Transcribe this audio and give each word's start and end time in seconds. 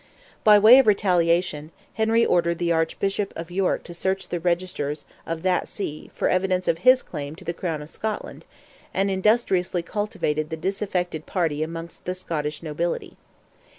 By 0.43 0.57
way 0.57 0.79
of 0.79 0.87
retaliation, 0.87 1.71
Henry 1.93 2.25
ordered 2.25 2.57
the 2.57 2.71
Archbishop 2.71 3.31
of 3.35 3.51
York 3.51 3.83
to 3.83 3.93
search 3.93 4.29
the 4.29 4.39
registers 4.39 5.05
of 5.27 5.43
that 5.43 5.67
see 5.67 6.09
for 6.15 6.27
evidence 6.27 6.67
of 6.67 6.79
his 6.79 7.03
claim 7.03 7.35
to 7.35 7.45
the 7.45 7.53
Crown 7.53 7.83
of 7.83 7.89
Scotland, 7.91 8.43
and 8.95 9.11
industriously 9.11 9.83
cultivated 9.83 10.49
the 10.49 10.57
disaffected 10.57 11.27
party 11.27 11.61
amongst 11.61 12.05
the 12.05 12.15
Scottish 12.15 12.63
nobility. 12.63 13.15